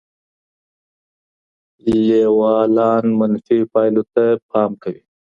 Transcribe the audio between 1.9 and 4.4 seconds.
لیوالان منفي پایلو ته